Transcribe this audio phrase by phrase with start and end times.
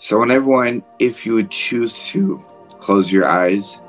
[0.00, 2.40] So, and everyone, if you would choose to
[2.78, 3.80] close your eyes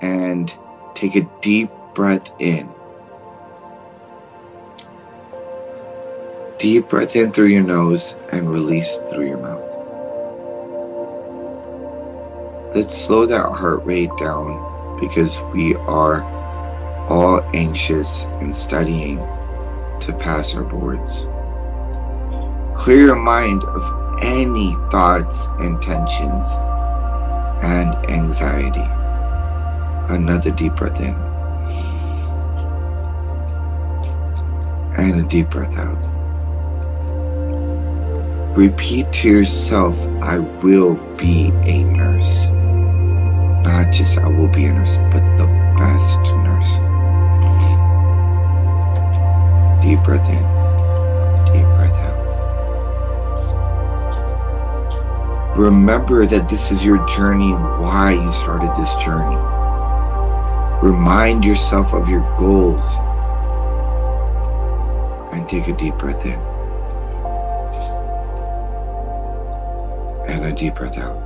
[0.00, 0.56] and
[0.94, 2.68] take a deep breath in.
[6.60, 9.64] Deep breath in through your nose and release through your mouth.
[12.76, 16.22] Let's slow that heart rate down because we are
[17.08, 19.16] all anxious and studying
[19.98, 21.26] to pass our boards.
[22.78, 26.56] Clear your mind of any thoughts and tensions
[27.62, 28.86] and anxiety.
[30.12, 31.14] Another deep breath in.
[34.96, 35.96] And a deep breath out.
[38.56, 42.48] Repeat to yourself, I will be a nurse.
[43.64, 45.46] Not just I will be a nurse, but the
[45.76, 46.78] best nurse.
[49.82, 50.57] Deep breath in,
[55.58, 59.34] Remember that this is your journey and why you started this journey.
[60.80, 62.98] Remind yourself of your goals
[65.32, 66.38] and take a deep breath in
[70.30, 71.20] and a deep breath out.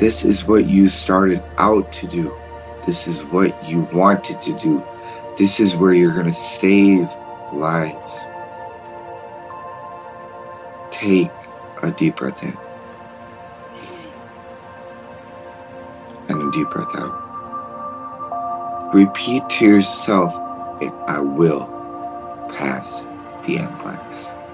[0.00, 2.36] This is what you started out to do.
[2.84, 4.82] This is what you wanted to do.
[5.38, 7.08] This is where you're going to save
[7.52, 8.24] lives.
[10.96, 11.30] Take
[11.82, 12.56] a deep breath in
[16.30, 17.14] and a deep breath out.
[18.94, 20.38] Repeat to yourself,
[21.06, 21.66] I will
[22.56, 23.02] pass
[23.44, 24.45] the NCLEX.